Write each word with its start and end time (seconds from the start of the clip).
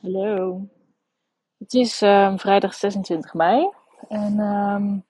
Hallo. 0.00 0.68
Het 1.58 1.74
is 1.74 2.02
ehm, 2.02 2.36
vrijdag 2.36 2.74
26 2.74 3.34
mei. 3.34 3.70
En 4.08 4.40
ehm, 4.40 5.00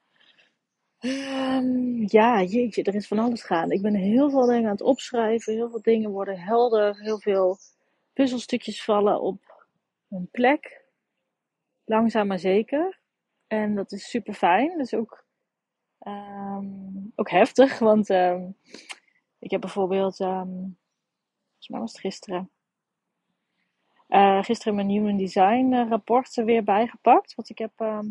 ja, 2.07 2.43
jeetje, 2.43 2.83
er 2.83 2.95
is 2.95 3.07
van 3.07 3.19
alles 3.19 3.43
gaan. 3.43 3.71
Ik 3.71 3.83
ben 3.83 3.95
heel 3.95 4.31
veel 4.31 4.47
dingen 4.47 4.65
aan 4.65 4.71
het 4.71 4.81
opschrijven. 4.81 5.53
Heel 5.53 5.71
veel 5.71 5.83
dingen 5.83 6.11
worden 6.11 6.39
helder. 6.39 7.01
Heel 7.01 7.21
veel 7.21 7.59
puzzelstukjes 8.13 8.85
vallen 8.85 9.21
op 9.21 9.67
een 10.09 10.29
plek. 10.31 10.85
Langzaam 11.85 12.27
maar 12.27 12.39
zeker. 12.39 13.01
En 13.47 13.75
dat 13.75 13.93
is 13.93 14.11
super 14.11 14.35
fijn. 14.35 14.69
Dat 14.69 14.87
is 14.87 14.95
ook, 14.95 15.25
ook 17.15 17.31
heftig. 17.31 17.79
Want 17.79 18.09
ik 19.39 19.51
heb 19.51 19.61
bijvoorbeeld, 19.61 20.17
volgens 20.17 21.69
mij 21.69 21.81
was 21.81 21.93
het 21.93 22.01
gisteren 22.01 22.51
uh, 24.09 24.43
gisteren 24.43 24.75
mijn 24.75 24.89
Human 24.89 25.17
Design 25.17 25.73
uh, 25.73 25.89
rapport 25.89 26.35
weer 26.35 26.65
bijgepakt. 26.65 27.35
Wat 27.35 27.49
ik 27.49 27.59
heb 27.59 27.73
ehm, 27.77 28.07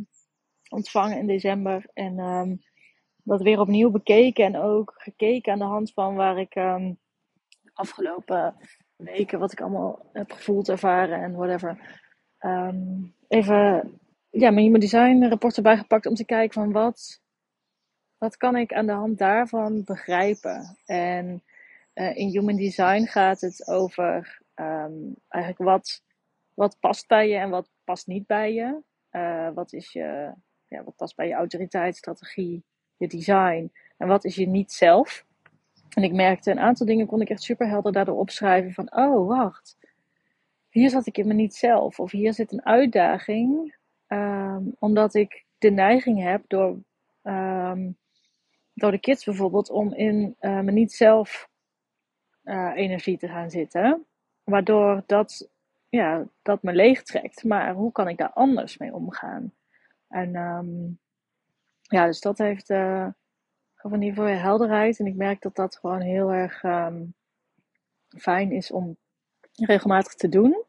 ontvangen 0.70 1.18
in 1.18 1.28
december. 1.28 1.86
En 1.94 2.20
um, 2.20 2.62
dat 3.24 3.42
weer 3.42 3.60
opnieuw 3.60 3.92
bekeken. 3.92 4.46
En 4.46 4.58
ook 4.58 4.94
gekeken 4.98 5.52
aan 5.52 5.60
de 5.60 5.66
hand 5.66 5.94
van 5.94 6.16
waar 6.16 6.38
ik 6.40 6.56
um, 6.56 6.98
afgelopen 7.74 8.56
weken. 8.96 9.40
Wat 9.40 9.52
ik 9.52 9.62
allemaal 9.62 10.10
heb 10.14 10.32
gevoeld, 10.32 10.70
ervaren 10.70 11.24
en 11.24 11.36
whatever. 11.36 12.02
even 13.28 14.00
ja, 14.30 14.52
mijn 14.52 14.66
Human 14.66 14.80
Design 14.80 15.26
rapport 15.26 15.58
erbij 15.58 15.78
gepakt. 15.78 16.06
Om 16.06 16.16
te 16.16 16.26
kijken 16.26 16.54
van 16.54 16.72
wat, 16.72 17.22
wat 18.18 18.38
kan 18.38 18.56
ik 18.56 18.74
aan 18.74 18.86
de 18.86 18.92
hand 18.92 19.18
daarvan 19.18 19.84
begrijpen. 19.84 20.78
En 20.86 21.44
uh, 21.96 22.18
in 22.18 22.28
Human 22.28 22.56
Design 22.56 23.06
gaat 23.06 23.42
het 23.42 23.68
over 23.68 24.44
um, 24.56 25.16
eigenlijk 25.28 25.64
wat, 25.64 26.04
wat 26.54 26.80
past 26.80 27.08
bij 27.08 27.30
je 27.30 27.36
en 27.36 27.50
wat 27.50 27.70
past 27.84 28.08
niet 28.08 28.28
bij 28.28 28.54
je. 28.54 28.82
Uh, 29.12 29.50
wat, 29.54 29.74
is 29.74 29.92
je 29.92 30.34
ja, 30.68 30.84
wat 30.84 30.96
past 30.96 31.16
bij 31.16 31.28
je 31.28 31.34
autoriteit, 31.34 31.96
strategie, 31.96 32.64
je 32.98 33.08
design 33.08 33.72
en 33.98 34.08
wat 34.08 34.26
is 34.26 34.36
je 34.36 34.48
niet 34.48 34.72
zelf. 34.72 35.26
En 35.90 36.04
ik 36.04 36.14
merkte 36.14 36.52
een 36.52 36.60
aantal 36.60 36.86
dingen 36.86 37.08
kon 37.08 37.22
ik 37.22 37.30
echt 37.30 37.44
super 37.44 37.68
helder 37.68 37.92
daardoor 37.92 38.18
opschrijven 38.18 38.74
van 38.74 38.96
oh 38.96 39.28
wacht, 39.28 39.78
hier 40.70 40.90
zat 40.90 41.06
ik 41.06 41.18
in 41.18 41.28
me 41.28 41.34
niet 41.34 41.56
zelf 41.56 42.00
of 42.00 42.12
hier 42.12 42.34
zit 42.34 42.52
een 42.52 42.66
uitdaging 42.66 43.76
um, 44.08 44.76
omdat 44.80 45.14
ik 45.14 45.46
de 45.58 45.70
neiging 45.70 46.22
heb 46.22 46.44
door, 46.48 46.78
um, 47.24 47.98
door 48.74 48.92
de 48.92 49.00
kids 49.00 49.26
bijvoorbeeld 49.26 49.70
om 49.70 49.94
in 49.94 50.36
uh, 50.42 50.60
me 50.60 50.72
niet 50.72 50.92
zelf 50.92 51.50
uh, 52.44 52.72
energie 52.76 53.18
te 53.18 53.28
gaan 53.28 53.50
zitten. 53.50 54.06
Waardoor 54.46 55.04
dat, 55.06 55.50
ja, 55.90 56.28
dat 56.42 56.64
me 56.64 56.74
leegtrekt. 56.74 57.44
Maar 57.44 57.74
hoe 57.74 57.92
kan 57.92 58.08
ik 58.08 58.18
daar 58.18 58.34
anders 58.34 58.78
mee 58.78 58.94
omgaan? 58.94 59.54
En 60.08 60.36
um, 60.36 61.00
ja, 61.82 62.06
dus 62.06 62.20
dat 62.20 62.38
heeft 62.38 62.70
uh, 62.70 63.08
in 63.84 64.02
ieder 64.02 64.24
geval 64.24 64.42
helderheid. 64.42 65.00
En 65.00 65.06
ik 65.06 65.16
merk 65.16 65.42
dat 65.42 65.56
dat 65.56 65.78
gewoon 65.78 66.02
heel 66.02 66.34
erg 66.34 66.64
um, 66.64 67.14
fijn 68.18 68.52
is 68.52 68.72
om 68.72 68.98
regelmatig 69.54 70.14
te 70.14 70.30
doen. 70.30 70.64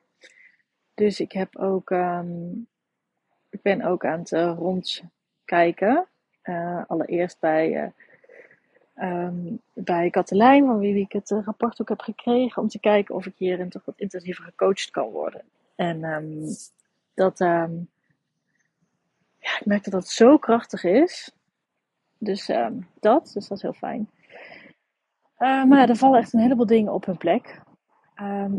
Dus 0.94 1.20
ik 1.20 1.32
heb 1.32 1.56
ook, 1.56 1.90
um, 1.90 2.68
ik 3.50 3.62
ben 3.62 3.82
ook 3.82 4.04
aan 4.04 4.18
het 4.18 4.30
uh, 4.30 4.54
rondkijken. 4.56 6.06
Uh, 6.42 6.82
allereerst 6.86 7.40
bij 7.40 7.92
um, 9.02 9.60
bij 9.72 10.10
Katelijn, 10.10 10.66
van 10.66 10.78
wie 10.78 11.00
ik 11.00 11.12
het 11.12 11.30
eh, 11.30 11.44
rapport 11.44 11.80
ook 11.80 11.88
heb 11.88 12.00
gekregen, 12.00 12.62
om 12.62 12.68
te 12.68 12.80
kijken 12.80 13.14
of 13.14 13.26
ik 13.26 13.34
hierin 13.36 13.68
toch 13.68 13.84
wat 13.84 13.98
intensiever 13.98 14.44
gecoacht 14.44 14.90
kan 14.90 15.10
worden. 15.10 15.42
En 15.74 16.04
um, 16.04 16.44
dat, 17.14 17.40
um, 17.40 17.88
ja, 19.38 19.58
ik 19.58 19.64
merk 19.64 19.84
dat 19.84 19.92
dat 19.92 20.08
zo 20.08 20.38
krachtig 20.38 20.84
is. 20.84 21.34
Dus 22.18 22.46
dat, 23.00 23.30
dus 23.34 23.48
dat 23.48 23.56
is 23.56 23.62
heel 23.62 23.72
fijn. 23.72 24.10
Uh, 25.38 25.64
maar 25.64 25.88
er 25.88 25.96
vallen 25.96 26.20
echt 26.20 26.32
een 26.32 26.40
heleboel 26.40 26.66
dingen 26.66 26.92
op 26.92 27.06
hun 27.06 27.16
plek. 27.16 27.60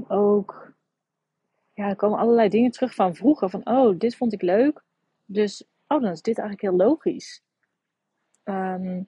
ook, 0.07 0.73
ja, 1.73 1.87
er 1.89 1.95
komen 1.95 2.19
allerlei 2.19 2.49
dingen 2.49 2.71
terug 2.71 2.95
van 2.95 3.15
vroeger. 3.15 3.49
Van, 3.49 3.65
oh, 3.65 3.99
dit 3.99 4.15
vond 4.15 4.33
ik 4.33 4.41
leuk. 4.41 4.83
Dus, 5.25 5.63
oh, 5.87 6.01
dan 6.01 6.11
is 6.11 6.21
dit 6.21 6.37
eigenlijk 6.37 6.61
heel 6.61 6.87
logisch. 6.87 7.43
Um, 8.43 9.07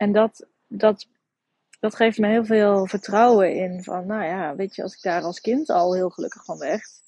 en 0.00 0.12
dat, 0.12 0.46
dat, 0.66 1.08
dat 1.80 1.94
geeft 1.94 2.18
me 2.18 2.26
heel 2.26 2.44
veel 2.44 2.86
vertrouwen 2.86 3.54
in 3.54 3.82
van, 3.82 4.06
nou 4.06 4.24
ja, 4.24 4.56
weet 4.56 4.74
je, 4.74 4.82
als 4.82 4.94
ik 4.94 5.02
daar 5.02 5.22
als 5.22 5.40
kind 5.40 5.70
al 5.70 5.94
heel 5.94 6.10
gelukkig 6.10 6.44
van 6.44 6.58
werd, 6.58 7.02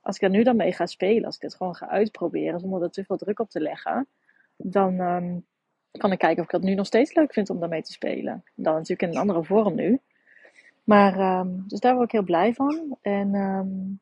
als 0.00 0.16
ik 0.16 0.22
er 0.22 0.30
nu 0.30 0.42
dan 0.42 0.56
mee 0.56 0.72
ga 0.72 0.86
spelen, 0.86 1.24
als 1.24 1.36
ik 1.36 1.42
het 1.42 1.54
gewoon 1.54 1.74
ga 1.74 1.88
uitproberen 1.88 2.60
zonder 2.60 2.82
er 2.82 2.90
te 2.90 3.04
veel 3.04 3.16
druk 3.16 3.38
op 3.38 3.50
te 3.50 3.60
leggen, 3.60 4.06
dan 4.56 5.00
um, 5.00 5.46
kan 5.90 6.12
ik 6.12 6.18
kijken 6.18 6.38
of 6.38 6.44
ik 6.44 6.50
dat 6.50 6.62
nu 6.62 6.74
nog 6.74 6.86
steeds 6.86 7.14
leuk 7.14 7.32
vind 7.32 7.50
om 7.50 7.60
daarmee 7.60 7.82
te 7.82 7.92
spelen. 7.92 8.44
Dan 8.54 8.74
natuurlijk 8.74 9.02
in 9.02 9.08
een 9.08 9.20
andere 9.20 9.44
vorm 9.44 9.74
nu. 9.74 10.00
Maar, 10.84 11.38
um, 11.38 11.64
dus 11.66 11.80
daar 11.80 11.94
word 11.94 12.04
ik 12.04 12.12
heel 12.12 12.22
blij 12.22 12.54
van. 12.54 12.98
En 13.00 13.34
um, 13.34 14.00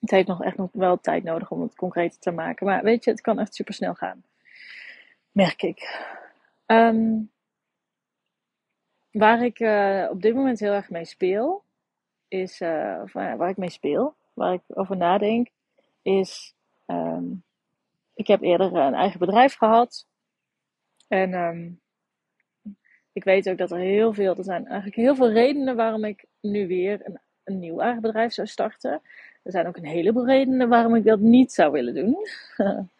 het 0.00 0.10
heeft 0.10 0.28
nog 0.28 0.42
echt 0.42 0.56
nog 0.56 0.70
wel 0.72 1.00
tijd 1.00 1.24
nodig 1.24 1.50
om 1.50 1.60
het 1.60 1.74
concreet 1.74 2.20
te 2.20 2.30
maken. 2.30 2.66
Maar 2.66 2.82
weet 2.82 3.04
je, 3.04 3.10
het 3.10 3.20
kan 3.20 3.38
echt 3.38 3.54
super 3.54 3.74
snel 3.74 3.94
gaan 3.94 4.22
merk 5.32 5.62
ik. 5.62 6.06
Um, 6.66 7.30
waar 9.10 9.44
ik 9.44 9.60
uh, 9.60 10.06
op 10.10 10.22
dit 10.22 10.34
moment 10.34 10.60
heel 10.60 10.72
erg 10.72 10.90
mee 10.90 11.04
speel, 11.04 11.64
is, 12.28 12.60
uh, 12.60 13.00
of, 13.02 13.14
uh, 13.14 13.34
waar 13.34 13.48
ik 13.48 13.56
mee 13.56 13.70
speel, 13.70 14.14
waar 14.34 14.52
ik 14.52 14.62
over 14.66 14.96
nadenk, 14.96 15.48
is, 16.02 16.54
um, 16.86 17.42
ik 18.14 18.26
heb 18.26 18.42
eerder 18.42 18.74
een 18.74 18.94
eigen 18.94 19.18
bedrijf 19.18 19.54
gehad. 19.54 20.06
En 21.08 21.34
um, 21.34 21.80
ik 23.12 23.24
weet 23.24 23.48
ook 23.48 23.58
dat 23.58 23.70
er 23.70 23.78
heel 23.78 24.12
veel, 24.14 24.36
er 24.36 24.44
zijn 24.44 24.66
eigenlijk 24.66 24.96
heel 24.96 25.14
veel 25.14 25.32
redenen 25.32 25.76
waarom 25.76 26.04
ik 26.04 26.24
nu 26.40 26.66
weer 26.66 27.18
een, 27.44 27.58
nieuw 27.58 27.80
eigen 27.80 28.02
bedrijf 28.02 28.32
zou 28.32 28.46
starten. 28.46 29.00
Er 29.42 29.52
zijn 29.52 29.66
ook 29.66 29.76
een 29.76 29.84
heleboel 29.84 30.26
redenen 30.26 30.68
waarom 30.68 30.94
ik 30.94 31.04
dat 31.04 31.20
niet 31.20 31.52
zou 31.52 31.72
willen 31.72 31.94
doen. 31.94 32.16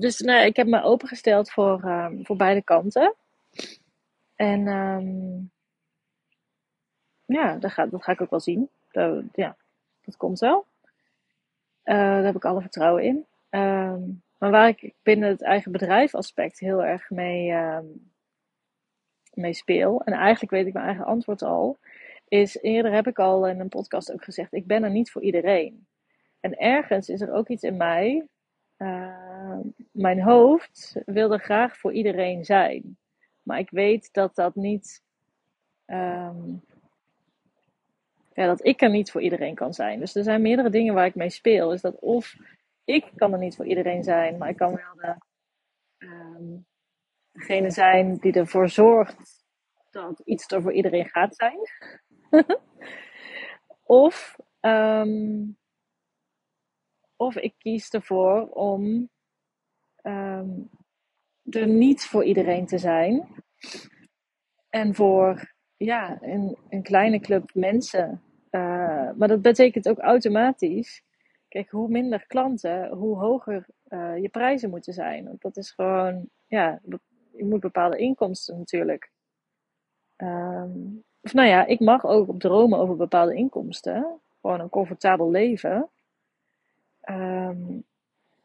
dus 0.00 0.18
nee, 0.18 0.46
ik 0.46 0.56
heb 0.56 0.66
me 0.66 0.82
opengesteld 0.82 1.50
voor, 1.50 1.84
um, 1.84 2.26
voor 2.26 2.36
beide 2.36 2.62
kanten. 2.62 3.14
En 4.34 4.66
um, 4.66 5.50
ja, 7.24 7.56
dat 7.56 7.72
ga, 7.72 7.86
dat 7.86 8.04
ga 8.04 8.12
ik 8.12 8.20
ook 8.20 8.30
wel 8.30 8.40
zien. 8.40 8.68
Dat, 8.90 9.24
ja, 9.32 9.56
dat 10.04 10.16
komt 10.16 10.38
wel. 10.38 10.66
Uh, 11.84 11.94
daar 11.94 12.24
heb 12.24 12.36
ik 12.36 12.44
alle 12.44 12.60
vertrouwen 12.60 13.02
in. 13.02 13.26
Um, 13.50 14.22
maar 14.38 14.50
waar 14.50 14.68
ik 14.68 14.94
binnen 15.02 15.28
het 15.28 15.42
eigen 15.42 15.72
bedrijf 15.72 16.14
aspect 16.14 16.58
heel 16.58 16.84
erg 16.84 17.10
mee, 17.10 17.54
mee 19.32 19.52
speel. 19.52 20.02
En 20.04 20.12
eigenlijk 20.12 20.52
weet 20.52 20.66
ik 20.66 20.72
mijn 20.72 20.86
eigen 20.86 21.04
antwoord 21.04 21.42
al. 21.42 21.78
Is 22.28 22.56
eerder 22.56 22.92
heb 22.92 23.06
ik 23.06 23.18
al 23.18 23.46
in 23.48 23.60
een 23.60 23.68
podcast 23.68 24.12
ook 24.12 24.24
gezegd: 24.24 24.52
ik 24.52 24.66
ben 24.66 24.84
er 24.84 24.90
niet 24.90 25.10
voor 25.10 25.22
iedereen. 25.22 25.86
En 26.40 26.58
ergens 26.58 27.08
is 27.08 27.20
er 27.20 27.32
ook 27.32 27.48
iets 27.48 27.62
in 27.62 27.76
mij 27.76 28.26
uh, 28.78 29.58
mijn 29.92 30.22
hoofd 30.22 30.96
wil 31.04 31.32
er 31.32 31.40
graag 31.40 31.76
voor 31.76 31.92
iedereen 31.92 32.44
zijn. 32.44 32.98
Maar 33.42 33.58
ik 33.58 33.70
weet 33.70 34.12
dat 34.12 34.34
dat 34.34 34.54
niet. 34.54 35.02
Um, 35.86 36.62
ja, 38.32 38.46
dat 38.46 38.64
ik 38.64 38.82
er 38.82 38.90
niet 38.90 39.10
voor 39.10 39.20
iedereen 39.20 39.54
kan 39.54 39.74
zijn. 39.74 40.00
Dus 40.00 40.14
er 40.14 40.22
zijn 40.22 40.42
meerdere 40.42 40.70
dingen 40.70 40.94
waar 40.94 41.06
ik 41.06 41.14
mee 41.14 41.30
speel. 41.30 41.68
Dus 41.68 41.80
dat 41.80 41.98
of 41.98 42.36
ik 42.84 43.12
kan 43.16 43.32
er 43.32 43.38
niet 43.38 43.56
voor 43.56 43.66
iedereen 43.66 44.02
zijn, 44.02 44.38
maar 44.38 44.48
ik 44.48 44.56
kan 44.56 44.74
wel 44.74 44.94
de, 44.94 45.16
um, 46.06 46.66
degene 47.32 47.70
zijn 47.70 48.16
die 48.16 48.32
ervoor 48.32 48.68
zorgt 48.68 49.44
dat 49.90 50.20
iets 50.24 50.52
er 50.52 50.62
voor 50.62 50.72
iedereen 50.72 51.08
gaat 51.08 51.36
zijn. 51.36 51.58
of 53.82 54.36
um, 54.60 55.56
of 57.18 57.36
ik 57.36 57.54
kies 57.58 57.90
ervoor 57.90 58.48
om 58.48 59.08
um, 60.02 60.70
er 61.50 61.66
niet 61.66 62.04
voor 62.04 62.24
iedereen 62.24 62.66
te 62.66 62.78
zijn. 62.78 63.28
En 64.68 64.94
voor 64.94 65.54
ja, 65.76 66.18
een, 66.22 66.56
een 66.68 66.82
kleine 66.82 67.20
club 67.20 67.54
mensen. 67.54 68.22
Uh, 68.50 69.10
maar 69.16 69.28
dat 69.28 69.42
betekent 69.42 69.88
ook 69.88 69.98
automatisch. 69.98 71.02
Kijk, 71.48 71.70
hoe 71.70 71.88
minder 71.88 72.26
klanten, 72.26 72.88
hoe 72.88 73.16
hoger 73.16 73.66
uh, 73.88 74.18
je 74.18 74.28
prijzen 74.28 74.70
moeten 74.70 74.92
zijn. 74.92 75.24
Want 75.24 75.40
dat 75.40 75.56
is 75.56 75.70
gewoon, 75.70 76.28
ja, 76.46 76.80
je 77.32 77.44
moet 77.44 77.60
bepaalde 77.60 77.96
inkomsten 77.96 78.58
natuurlijk. 78.58 79.10
Um, 80.16 81.04
of 81.20 81.32
nou 81.32 81.48
ja, 81.48 81.66
ik 81.66 81.80
mag 81.80 82.04
ook 82.06 82.40
dromen 82.40 82.78
over 82.78 82.96
bepaalde 82.96 83.34
inkomsten. 83.34 84.20
Gewoon 84.40 84.60
een 84.60 84.68
comfortabel 84.68 85.30
leven. 85.30 85.88
Um, 87.10 87.84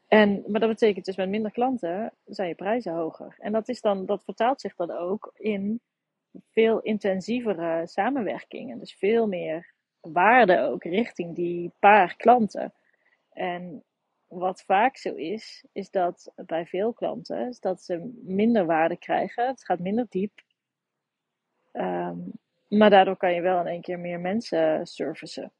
en, 0.08 0.44
maar 0.46 0.60
dat 0.60 0.68
betekent 0.68 1.04
dus 1.04 1.16
met 1.16 1.28
minder 1.28 1.50
klanten 1.50 2.12
zijn 2.24 2.48
je 2.48 2.54
prijzen 2.54 2.92
hoger. 2.92 3.36
En 3.38 3.52
dat, 3.52 3.68
is 3.68 3.80
dan, 3.80 4.06
dat 4.06 4.24
vertaalt 4.24 4.60
zich 4.60 4.74
dan 4.74 4.90
ook 4.90 5.32
in 5.36 5.80
veel 6.50 6.80
intensievere 6.80 7.86
samenwerking. 7.86 8.70
En 8.70 8.78
dus 8.78 8.94
veel 8.94 9.26
meer 9.26 9.72
waarde 10.00 10.60
ook 10.60 10.84
richting 10.84 11.34
die 11.34 11.72
paar 11.78 12.16
klanten. 12.16 12.72
En 13.32 13.84
wat 14.26 14.62
vaak 14.62 14.96
zo 14.96 15.14
is, 15.14 15.64
is 15.72 15.90
dat 15.90 16.32
bij 16.34 16.66
veel 16.66 16.92
klanten 16.92 17.48
is 17.48 17.60
dat 17.60 17.82
ze 17.82 18.20
minder 18.24 18.66
waarde 18.66 18.96
krijgen. 18.96 19.46
Het 19.46 19.64
gaat 19.64 19.78
minder 19.78 20.06
diep. 20.08 20.42
Ehm, 21.72 22.18
maar 22.68 22.90
daardoor 22.90 23.16
kan 23.16 23.34
je 23.34 23.40
wel 23.40 23.60
in 23.60 23.66
één 23.66 23.80
keer 23.80 23.98
meer 23.98 24.20
mensen 24.20 24.86
servicen. 24.86 25.52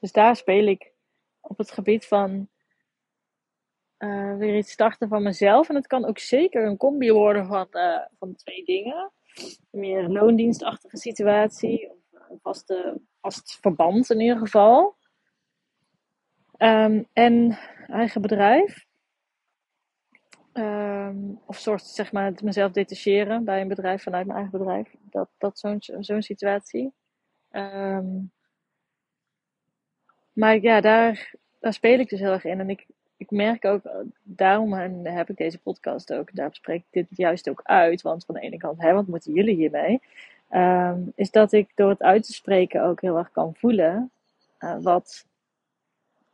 Dus 0.00 0.12
daar 0.12 0.36
speel 0.36 0.66
ik 0.66 0.91
op 1.52 1.58
het 1.58 1.70
gebied 1.70 2.06
van 2.06 2.48
uh, 3.98 4.36
weer 4.36 4.56
iets 4.56 4.72
starten 4.72 5.08
van 5.08 5.22
mezelf. 5.22 5.68
En 5.68 5.74
het 5.74 5.86
kan 5.86 6.04
ook 6.04 6.18
zeker 6.18 6.66
een 6.66 6.76
combi 6.76 7.12
worden 7.12 7.46
van, 7.46 7.66
uh, 7.70 8.00
van 8.18 8.34
twee 8.34 8.64
dingen. 8.64 9.12
Meer 9.70 10.08
loondienstachtige 10.08 10.96
situatie, 10.96 11.90
of 11.90 12.30
een 12.30 12.38
vaste, 12.42 13.00
vast 13.20 13.58
verband 13.60 14.10
in 14.10 14.20
ieder 14.20 14.38
geval. 14.38 14.96
Um, 16.58 17.08
en 17.12 17.58
eigen 17.86 18.22
bedrijf. 18.22 18.86
Um, 20.52 21.40
of 21.46 21.56
soort, 21.58 21.82
zeg 21.82 22.12
maar, 22.12 22.32
mezelf 22.42 22.72
detacheren 22.72 23.44
bij 23.44 23.60
een 23.60 23.68
bedrijf 23.68 24.02
vanuit 24.02 24.26
mijn 24.26 24.38
eigen 24.38 24.58
bedrijf. 24.58 24.94
Dat, 25.00 25.30
dat 25.38 25.58
zo'n 25.58 25.76
zo'n 25.80 26.22
situatie. 26.22 26.94
Um, 27.50 28.32
maar 30.32 30.60
ja, 30.60 30.80
daar, 30.80 31.34
daar 31.62 31.72
speel 31.72 31.98
ik 31.98 32.08
dus 32.08 32.20
heel 32.20 32.32
erg 32.32 32.44
in. 32.44 32.60
En 32.60 32.70
ik, 32.70 32.86
ik 33.16 33.30
merk 33.30 33.64
ook, 33.64 33.82
daarom 34.22 34.72
heb 35.04 35.30
ik 35.30 35.36
deze 35.36 35.58
podcast 35.58 36.12
ook, 36.12 36.34
daar 36.34 36.54
spreek 36.54 36.80
ik 36.80 36.86
dit 36.90 37.18
juist 37.18 37.48
ook 37.48 37.60
uit. 37.62 38.02
Want 38.02 38.24
van 38.24 38.34
de 38.34 38.40
ene 38.40 38.56
kant, 38.56 38.80
hè, 38.80 38.92
wat 38.92 39.06
moeten 39.06 39.32
jullie 39.32 39.54
hiermee? 39.54 40.02
Um, 40.50 41.12
is 41.14 41.30
dat 41.30 41.52
ik 41.52 41.70
door 41.74 41.88
het 41.88 42.02
uit 42.02 42.24
te 42.24 42.32
spreken 42.32 42.82
ook 42.82 43.00
heel 43.00 43.16
erg 43.16 43.30
kan 43.30 43.54
voelen 43.54 44.10
uh, 44.58 44.76
wat, 44.80 45.26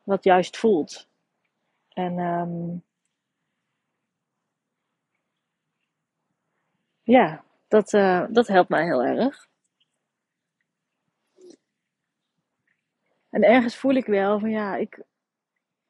wat 0.02 0.25
juist 0.25 0.56
voelt. 0.56 1.08
En 1.88 2.19
um, 2.19 2.82
ja, 7.02 7.44
dat, 7.69 7.92
uh, 7.92 8.26
dat 8.30 8.46
helpt 8.46 8.69
mij 8.69 8.84
heel 8.84 9.04
erg. 9.04 9.48
En 13.30 13.42
ergens 13.42 13.76
voel 13.76 13.94
ik 13.94 14.06
wel 14.06 14.38
van 14.38 14.50
ja, 14.50 14.76
ik, 14.76 15.02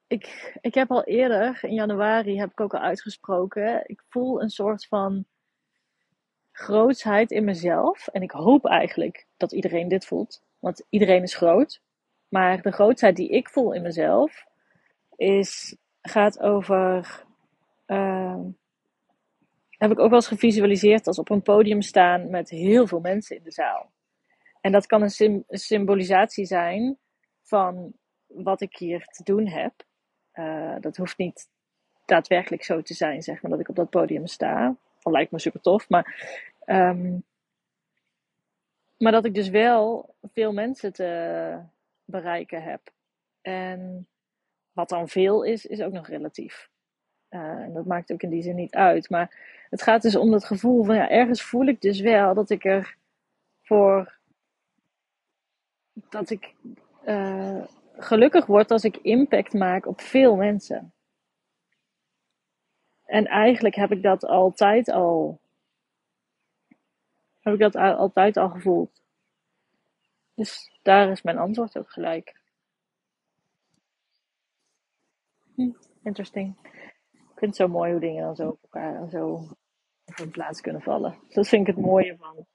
ik, 0.08 0.54
ik 0.60 0.74
heb 0.74 0.90
al 0.90 1.04
eerder, 1.04 1.58
in 1.62 1.74
januari 1.74 2.38
heb 2.38 2.50
ik 2.50 2.60
ook 2.60 2.74
al 2.74 2.80
uitgesproken, 2.80 3.82
ik 3.86 4.02
voel 4.08 4.42
een 4.42 4.50
soort 4.50 4.86
van 4.86 5.26
grootsheid 6.52 7.30
in 7.30 7.44
mezelf. 7.44 8.06
En 8.06 8.22
ik 8.22 8.30
hoop 8.30 8.66
eigenlijk 8.66 9.26
dat 9.36 9.52
iedereen 9.52 9.88
dit 9.88 10.06
voelt, 10.06 10.42
want 10.58 10.86
iedereen 10.88 11.22
is 11.22 11.34
groot. 11.34 11.80
Maar 12.28 12.62
de 12.62 12.72
grootheid 12.72 13.16
die 13.16 13.28
ik 13.28 13.48
voel 13.48 13.72
in 13.72 13.82
mezelf 13.82 14.44
is, 15.16 15.76
gaat 16.02 16.40
over. 16.40 17.24
Uh, 17.86 18.40
heb 19.70 19.90
ik 19.90 19.98
ook 19.98 20.08
wel 20.08 20.18
eens 20.18 20.28
gevisualiseerd 20.28 21.06
als 21.06 21.18
op 21.18 21.30
een 21.30 21.42
podium 21.42 21.82
staan 21.82 22.30
met 22.30 22.50
heel 22.50 22.86
veel 22.86 23.00
mensen 23.00 23.36
in 23.36 23.42
de 23.42 23.52
zaal. 23.52 23.92
En 24.60 24.72
dat 24.72 24.86
kan 24.86 25.02
een, 25.02 25.44
symbolisatie 25.48 26.44
zijn 26.44 26.98
van 27.42 27.92
wat 28.26 28.60
ik 28.60 28.76
hier 28.76 29.04
te 29.04 29.22
doen 29.22 29.46
heb. 29.46 29.72
Uh, 30.38 30.76
dat 30.80 30.96
hoeft 30.96 31.18
niet 31.18 31.48
daadwerkelijk 32.04 32.62
zo 32.64 32.82
te 32.82 32.94
zijn, 32.94 33.22
zeg 33.22 33.42
maar, 33.42 33.50
dat 33.50 33.60
ik 33.60 33.68
op 33.68 33.76
dat 33.76 33.90
podium 33.90 34.26
sta. 34.26 34.76
Dat 35.00 35.12
lijkt 35.12 35.30
me 35.30 35.38
super 35.38 35.60
tof, 35.60 35.88
maar. 35.88 36.36
Um, 36.66 37.24
maar 38.98 39.12
dat 39.12 39.24
ik 39.24 39.34
dus 39.34 39.48
wel 39.48 40.14
veel 40.32 40.52
mensen 40.52 40.92
te 40.92 41.58
bereiken 42.04 42.62
heb. 42.62 42.80
En 43.40 44.08
wat 44.72 44.88
dan 44.88 45.08
veel 45.08 45.42
is, 45.42 45.66
is 45.66 45.80
ook 45.80 45.92
nog 45.92 46.08
relatief. 46.08 46.68
Uh, 47.30 47.40
en 47.40 47.72
dat 47.72 47.86
maakt 47.86 48.12
ook 48.12 48.22
in 48.22 48.30
die 48.30 48.42
zin 48.42 48.54
niet 48.54 48.74
uit. 48.74 49.10
Maar 49.10 49.36
het 49.70 49.82
gaat 49.82 50.02
dus 50.02 50.16
om 50.16 50.30
dat 50.30 50.44
gevoel 50.44 50.84
van 50.84 50.94
ja, 50.94 51.10
ergens 51.10 51.42
voel 51.42 51.66
ik 51.66 51.80
dus 51.80 52.00
wel 52.00 52.34
dat 52.34 52.50
ik 52.50 52.64
er 52.64 52.96
voor. 53.62 54.18
dat 55.92 56.30
ik 56.30 56.54
uh, 57.06 57.64
gelukkig 57.98 58.46
word 58.46 58.70
als 58.70 58.84
ik 58.84 58.96
impact 58.96 59.52
maak 59.52 59.86
op 59.86 60.00
veel 60.00 60.36
mensen. 60.36 60.92
En 63.04 63.26
eigenlijk 63.26 63.74
heb 63.74 63.92
ik 63.92 64.02
dat 64.02 64.24
altijd 64.24 64.90
al. 64.90 65.40
Heb 67.40 67.54
ik 67.54 67.60
dat 67.60 67.74
altijd 67.76 68.36
al 68.36 68.48
gevoeld. 68.48 69.02
Dus 70.34 70.78
daar 70.82 71.10
is 71.10 71.22
mijn 71.22 71.38
antwoord 71.38 71.78
ook 71.78 71.90
gelijk. 71.90 72.40
Hm, 75.54 75.72
interesting. 76.02 76.56
Ik 77.12 77.44
vind 77.44 77.56
het 77.56 77.56
zo 77.56 77.68
mooi 77.68 77.90
hoe 77.90 78.00
dingen 78.00 78.22
dan 78.22 78.36
zo 78.36 78.48
op 78.48 78.62
elkaar 78.62 79.08
zo 79.08 79.34
op 80.04 80.16
hun 80.16 80.30
plaats 80.30 80.60
kunnen 80.60 80.82
vallen. 80.82 81.18
Dat 81.28 81.48
vind 81.48 81.68
ik 81.68 81.74
het 81.74 81.84
mooie 81.84 82.16
van 82.16 82.46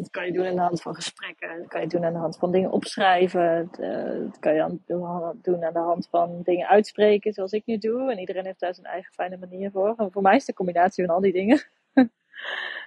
dat, 0.00 0.10
kan 0.10 0.26
je 0.26 0.32
doen 0.32 0.46
aan 0.46 0.54
de 0.54 0.60
hand 0.60 0.82
van 0.82 0.94
gesprekken. 0.94 1.58
Dat 1.58 1.68
kan 1.68 1.80
je 1.80 1.86
doen 1.86 2.04
aan 2.04 2.12
de 2.12 2.18
hand 2.18 2.38
van 2.38 2.52
dingen 2.52 2.70
opschrijven. 2.70 3.70
Eh, 3.72 4.20
dat 4.24 4.38
kan 4.38 4.54
je 4.54 4.78
doen 5.42 5.64
aan 5.64 5.72
de 5.72 5.78
hand 5.78 6.08
van 6.08 6.42
dingen 6.42 6.68
uitspreken, 6.68 7.32
zoals 7.32 7.52
ik 7.52 7.66
nu 7.66 7.78
doe. 7.78 8.10
En 8.10 8.18
iedereen 8.18 8.44
heeft 8.44 8.60
daar 8.60 8.74
zijn 8.74 8.86
eigen 8.86 9.12
fijne 9.12 9.36
manier 9.36 9.70
voor. 9.70 9.94
En 9.96 10.12
voor 10.12 10.22
mij 10.22 10.36
is 10.36 10.44
de 10.44 10.52
combinatie 10.52 11.06
van 11.06 11.14
al 11.14 11.20
die 11.20 11.32
dingen. 11.32 11.62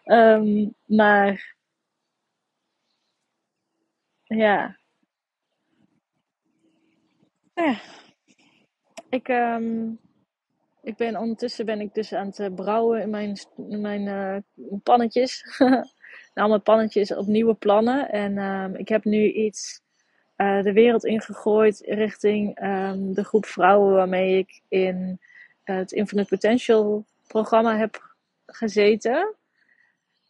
um, 0.06 0.74
maar 1.00 1.56
ja. 4.24 4.78
Ja. 7.54 7.80
Ik, 9.10 9.28
um, 9.28 10.00
ik 10.82 10.96
ben 10.96 11.18
ondertussen 11.18 11.66
ben 11.66 11.82
ik 11.82 11.94
dus 11.94 12.14
aan 12.14 12.28
het 12.28 12.40
eh, 12.40 12.54
brouwen 12.54 13.02
in 13.02 13.10
mijn, 13.10 13.38
mijn 13.58 14.02
uh, 14.02 14.38
pannetjes. 14.84 15.44
nou, 16.34 16.50
mijn 16.50 16.62
pannetjes 16.62 17.16
op 17.16 17.28
nieuwe 17.28 17.54
plannen. 17.54 18.12
En 18.12 18.38
um, 18.38 18.76
ik 18.76 18.90
heb 18.90 19.04
nu 19.04 19.32
iets 19.32 19.82
uh, 20.38 20.64
de 20.64 20.74
wereld 20.74 21.06
ingegooid 21.06 21.82
richting 21.86 22.64
um, 22.64 23.14
de 23.14 23.24
groep 23.24 23.46
vrouwen 23.46 23.94
waarmee 23.94 24.38
ik 24.38 24.62
in 24.68 25.20
het 25.64 25.92
Infinite 25.92 26.30
Potential 26.30 27.06
programma 27.28 27.78
heb 27.78 28.16
gezeten. 28.46 29.36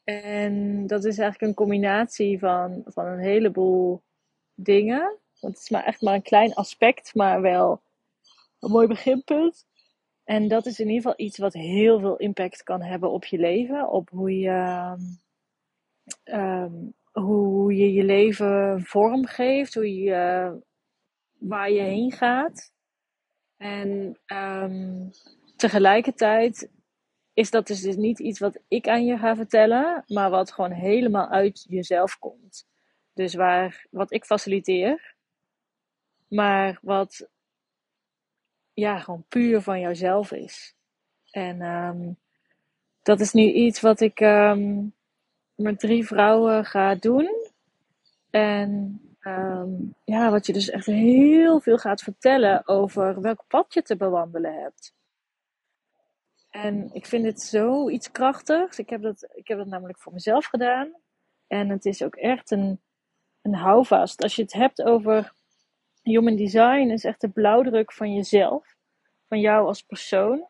En 0.04 0.88
dat 0.88 1.04
is 1.04 1.18
eigenlijk 1.18 1.42
een 1.42 1.66
combinatie 1.66 2.40
van, 2.40 2.82
van 2.86 3.06
een 3.06 3.20
heleboel 3.20 4.02
dingen. 4.56 5.18
Want 5.40 5.54
het 5.54 5.64
is 5.64 5.70
maar 5.70 5.84
echt 5.84 6.02
maar 6.02 6.14
een 6.14 6.22
klein 6.22 6.54
aspect, 6.54 7.16
maar 7.16 7.42
wel 7.42 7.82
een 8.60 8.72
mooi 8.72 8.88
beginpunt. 8.88 9.66
En 10.24 10.48
dat 10.48 10.66
is 10.66 10.80
in 10.80 10.88
ieder 10.88 11.02
geval 11.02 11.26
iets 11.26 11.38
wat 11.38 11.54
heel 11.54 12.00
veel 12.00 12.18
impact 12.18 12.64
kan 12.64 12.82
hebben 12.82 13.12
op 13.12 13.26
je 13.26 13.38
leven. 13.38 13.90
Op 13.90 14.10
hoe 14.10 14.40
je 14.40 14.96
um, 16.24 16.94
hoe 17.12 17.76
je 17.76 17.94
je 17.94 18.04
leven 18.04 18.82
vorm 18.84 19.26
geeft, 19.26 19.74
hoe 19.74 19.94
je, 19.94 20.52
waar 21.40 21.72
je 21.72 21.82
heen 21.82 22.12
gaat. 22.12 22.72
En 23.58 24.20
um, 24.26 25.10
tegelijkertijd 25.56 26.72
is 27.34 27.52
dat 27.52 27.68
dus 27.68 27.96
niet 27.96 28.20
iets 28.20 28.40
wat 28.40 28.60
ik 28.68 28.88
aan 28.88 29.06
je 29.06 29.18
ga 29.18 29.36
vertellen, 29.36 30.04
maar 30.08 30.30
wat 30.30 30.52
gewoon 30.52 30.72
helemaal 30.72 31.30
uit 31.30 31.66
jezelf 31.70 32.20
komt. 32.20 32.68
Dus 33.14 33.34
waar, 33.34 33.86
wat 33.90 34.12
ik 34.12 34.26
faciliteer, 34.26 35.16
maar 36.28 36.80
wat 36.82 37.30
ja, 38.74 39.00
gewoon 39.00 39.26
puur 39.30 39.62
van 39.62 39.80
jouzelf 39.80 40.32
is. 40.32 40.76
En 41.32 41.62
um, 41.62 42.18
dat 43.02 43.20
is 43.20 43.34
nu 43.34 43.52
iets 43.52 43.82
wat 43.82 44.00
ik 44.00 44.20
met 45.56 45.80
drie 45.80 46.06
vrouwen 46.06 46.66
gaat 46.66 47.02
doen. 47.02 47.30
En 48.30 49.02
um, 49.22 49.96
ja, 50.04 50.32
wat 50.32 50.46
je 50.46 50.54
dus 50.54 50.70
echt 50.70 50.86
heel 50.86 51.60
veel 51.60 51.78
gaat 51.78 52.02
vertellen 52.02 52.68
over 52.68 53.22
welk 53.22 53.44
pad 53.48 53.74
je 53.74 53.82
te 53.82 53.96
bewandelen 53.96 54.62
hebt. 54.62 54.94
En 56.50 56.90
ik 56.94 57.06
vind 57.06 57.26
het 57.26 57.42
zoiets 57.42 58.12
krachtigs. 58.12 58.80
Ik 58.80 58.90
heb, 58.90 59.02
dat, 59.02 59.30
ik 59.34 59.48
heb 59.48 59.58
dat 59.58 59.68
namelijk 59.68 60.00
voor 60.00 60.14
mezelf 60.14 60.46
gedaan. 60.46 60.94
En 61.48 61.70
het 61.70 61.86
is 61.86 62.04
ook 62.04 62.16
echt 62.16 62.52
een, 62.52 62.82
een 63.42 63.56
houvast. 63.56 64.24
Als 64.24 64.36
je 64.36 64.42
het 64.42 64.54
hebt 64.54 64.82
over 64.82 65.34
human 66.02 66.36
design, 66.36 66.90
is 66.90 67.04
echt 67.04 67.22
de 67.22 67.30
blauwdruk 67.30 67.94
van 67.94 68.14
jezelf. 68.14 68.76
Van 69.28 69.40
jou 69.40 69.68
als 69.68 69.82
persoon. 69.82 70.48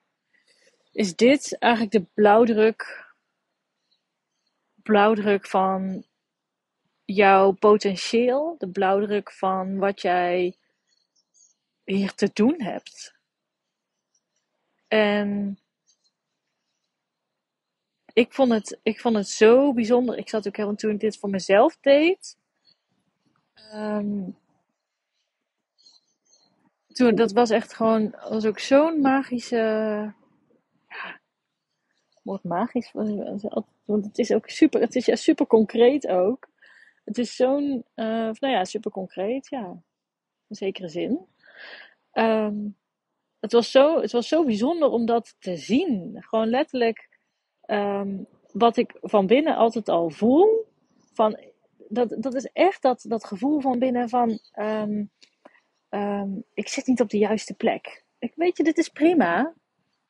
Is 0.91 1.15
dit 1.15 1.57
eigenlijk 1.57 1.91
de 1.93 2.05
blauwdruk 2.13 3.02
blauwdruk 4.83 5.47
van 5.47 6.05
jouw 7.05 7.51
potentieel, 7.51 8.55
de 8.57 8.69
blauwdruk 8.69 9.31
van 9.31 9.77
wat 9.77 10.01
jij 10.01 10.57
hier 11.83 12.13
te 12.13 12.29
doen 12.33 12.61
hebt. 12.61 13.15
En 14.87 15.57
ik 18.13 18.33
vond 18.33 18.51
het, 18.51 18.79
ik 18.83 18.99
vond 18.99 19.15
het 19.15 19.29
zo 19.29 19.73
bijzonder. 19.73 20.17
Ik 20.17 20.29
zat 20.29 20.47
ook 20.47 20.55
helemaal 20.55 20.77
toen 20.77 20.91
ik 20.91 20.99
dit 20.99 21.17
voor 21.17 21.29
mezelf 21.29 21.77
deed. 21.81 22.37
Ehm, 23.53 24.29
toen, 26.87 27.15
dat 27.15 27.31
was 27.31 27.49
echt 27.49 27.73
gewoon, 27.73 28.15
was 28.29 28.45
ook 28.45 28.59
zo'n 28.59 29.01
magische, 29.01 30.13
woord 32.23 32.43
magisch, 32.43 32.91
want 33.85 34.05
het 34.05 34.17
is 34.17 34.31
ook 34.31 34.49
super, 34.49 34.81
het 34.81 34.95
is 34.95 35.05
ja 35.05 35.15
super 35.15 35.47
concreet 35.47 36.07
ook. 36.07 36.51
Het 37.03 37.17
is 37.17 37.35
zo'n, 37.35 37.85
uh, 37.95 38.05
nou 38.15 38.53
ja, 38.53 38.65
super 38.65 38.91
concreet, 38.91 39.49
ja, 39.49 39.83
in 40.47 40.55
zekere 40.55 40.87
zin. 40.87 41.27
Ehm, 42.11 42.55
het, 43.39 43.51
was 43.51 43.71
zo, 43.71 44.01
het 44.01 44.11
was 44.11 44.27
zo 44.27 44.43
bijzonder 44.45 44.89
om 44.89 45.05
dat 45.05 45.35
te 45.39 45.57
zien. 45.57 46.17
Gewoon 46.19 46.49
letterlijk 46.49 47.09
ehm, 47.61 48.23
wat 48.51 48.77
ik 48.77 48.97
van 49.01 49.27
binnen 49.27 49.55
altijd 49.55 49.89
al 49.89 50.09
voel. 50.09 50.65
Van, 51.13 51.39
dat, 51.89 52.15
dat 52.17 52.33
is 52.33 52.45
echt 52.45 52.81
dat, 52.81 53.05
dat 53.07 53.25
gevoel 53.25 53.59
van 53.59 53.79
binnen 53.79 54.09
van... 54.09 54.39
Um, 54.59 55.11
ik 56.53 56.67
zit 56.67 56.87
niet 56.87 57.01
op 57.01 57.09
de 57.09 57.17
juiste 57.17 57.53
plek. 57.53 58.05
Ik 58.19 58.33
weet 58.35 58.57
je, 58.57 58.63
dit 58.63 58.77
is 58.77 58.89
prima. 58.89 59.53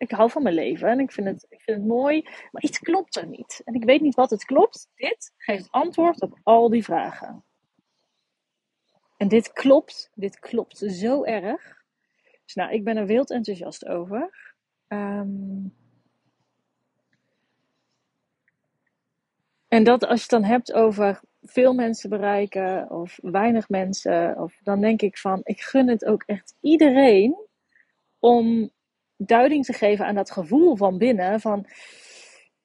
Ik 0.03 0.12
hou 0.12 0.29
van 0.29 0.43
mijn 0.43 0.55
leven 0.55 0.88
en 0.88 1.00
ik 1.00 1.12
vind, 1.12 1.27
het, 1.27 1.45
ik 1.50 1.62
vind 1.62 1.77
het 1.77 1.88
mooi. 1.88 2.22
Maar 2.51 2.62
iets 2.62 2.79
klopt 2.79 3.15
er 3.15 3.27
niet. 3.27 3.62
En 3.65 3.74
ik 3.74 3.83
weet 3.83 4.01
niet 4.01 4.15
wat 4.15 4.29
het 4.29 4.45
klopt. 4.45 4.88
Dit 4.95 5.33
geeft 5.38 5.72
antwoord 5.72 6.22
op 6.22 6.39
al 6.43 6.69
die 6.69 6.83
vragen. 6.83 7.43
En 9.17 9.27
dit 9.27 9.53
klopt. 9.53 10.12
Dit 10.13 10.39
klopt 10.39 10.77
zo 10.77 11.24
erg. 11.24 11.83
Dus 12.43 12.53
nou, 12.53 12.72
ik 12.72 12.83
ben 12.83 12.98
er 12.98 13.05
wild 13.05 13.31
enthousiast 13.31 13.86
over. 13.88 14.53
Um, 14.88 15.75
en 19.67 19.83
dat 19.83 20.05
als 20.05 20.15
je 20.15 20.22
het 20.22 20.41
dan 20.41 20.43
hebt 20.43 20.74
over 20.74 21.22
veel 21.41 21.74
mensen 21.74 22.10
bereiken 22.10 22.89
of 22.89 23.19
weinig 23.22 23.69
mensen, 23.69 24.39
of, 24.39 24.60
dan 24.63 24.81
denk 24.81 25.01
ik 25.01 25.17
van, 25.17 25.39
ik 25.43 25.62
gun 25.62 25.88
het 25.88 26.05
ook 26.05 26.24
echt 26.25 26.55
iedereen 26.62 27.36
om 28.19 28.72
duiding 29.25 29.65
te 29.65 29.74
geven 29.74 30.06
aan 30.06 30.15
dat 30.15 30.32
gevoel 30.32 30.75
van 30.75 30.98
binnen 30.98 31.39
van, 31.39 31.65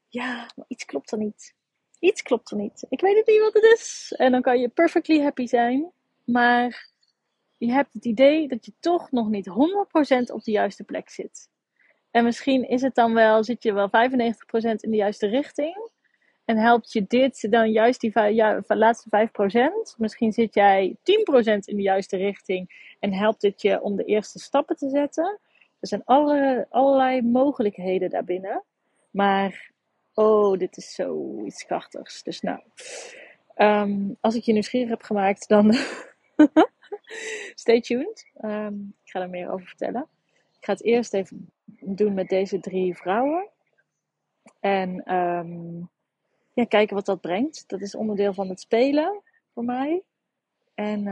ja, 0.08 0.50
iets 0.68 0.84
klopt 0.84 1.12
er 1.12 1.18
niet. 1.18 1.56
Iets 2.00 2.22
klopt 2.22 2.50
er 2.50 2.56
niet. 2.56 2.86
Ik 2.88 3.00
weet 3.00 3.16
het 3.16 3.26
niet 3.26 3.40
wat 3.40 3.54
het 3.54 3.64
is. 3.64 4.14
En 4.16 4.32
dan 4.32 4.42
kan 4.42 4.60
je 4.60 4.68
perfectly 4.68 5.22
happy 5.22 5.46
zijn, 5.46 5.92
maar 6.24 6.90
je 7.56 7.72
hebt 7.72 7.92
het 7.92 8.04
idee 8.04 8.48
dat 8.48 8.64
je 8.66 8.72
toch 8.80 9.10
nog 9.10 9.28
niet 9.28 9.48
100% 9.48 9.52
op 10.32 10.42
de 10.44 10.50
juiste 10.50 10.84
plek 10.84 11.10
zit. 11.10 11.50
En 12.10 12.24
misschien 12.24 12.68
is 12.68 12.82
het 12.82 12.94
dan 12.94 13.14
wel, 13.14 13.44
zit 13.44 13.62
je 13.62 13.72
wel 13.72 13.88
95% 13.88 13.90
in 14.80 14.90
de 14.90 14.96
juiste 14.96 15.26
richting. 15.26 15.90
En 16.44 16.56
helpt 16.56 16.92
je 16.92 17.04
dit 17.06 17.50
dan 17.50 17.70
juist 17.70 18.00
die 18.00 18.32
ja, 18.32 18.62
laatste 18.66 19.28
5%? 19.28 19.96
Misschien 19.96 20.32
zit 20.32 20.54
jij 20.54 20.96
10% 20.96 21.02
in 21.64 21.76
de 21.76 21.82
juiste 21.82 22.16
richting 22.16 22.94
en 23.00 23.12
helpt 23.12 23.42
het 23.42 23.62
je 23.62 23.80
om 23.80 23.96
de 23.96 24.04
eerste 24.04 24.38
stappen 24.38 24.76
te 24.76 24.88
zetten. 24.88 25.38
Er 25.80 25.88
zijn 25.88 26.04
alle, 26.04 26.66
allerlei 26.70 27.22
mogelijkheden 27.22 28.10
daarbinnen. 28.10 28.64
Maar, 29.10 29.70
oh, 30.14 30.58
dit 30.58 30.76
is 30.76 30.94
zoiets 30.94 31.64
krachtigs. 31.64 32.22
Dus 32.22 32.40
nou, 32.40 32.60
ehm, 33.54 34.12
als 34.20 34.34
ik 34.34 34.42
je 34.42 34.52
nieuwsgierig 34.52 34.88
heb 34.88 35.02
gemaakt, 35.02 35.48
dan 35.48 35.74
stay 37.54 37.80
tuned. 37.80 38.30
Um, 38.40 38.94
ik 39.04 39.10
ga 39.10 39.20
er 39.20 39.30
meer 39.30 39.50
over 39.50 39.66
vertellen. 39.66 40.06
Ik 40.58 40.64
ga 40.64 40.72
het 40.72 40.82
eerst 40.82 41.14
even 41.14 41.50
doen 41.80 42.14
met 42.14 42.28
deze 42.28 42.60
drie 42.60 42.96
vrouwen. 42.96 43.48
En 44.60 45.14
um, 45.14 45.90
ja, 46.52 46.64
kijken 46.64 46.96
wat 46.96 47.06
dat 47.06 47.20
brengt. 47.20 47.64
Dat 47.66 47.80
is 47.80 47.94
onderdeel 47.94 48.34
van 48.34 48.48
het 48.48 48.60
spelen 48.60 49.22
voor 49.52 49.64
mij. 49.64 50.02
En 50.74 51.02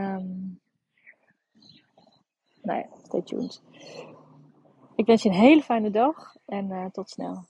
nou 2.61 2.79
ja, 2.79 2.87
stay 3.03 3.21
tuned. 3.21 3.61
Ik 4.97 5.05
wens 5.05 5.23
je 5.23 5.29
een 5.29 5.35
hele 5.35 5.61
fijne 5.61 5.89
dag 5.89 6.35
en 6.45 6.69
uh, 6.69 6.85
tot 6.85 7.09
snel. 7.09 7.45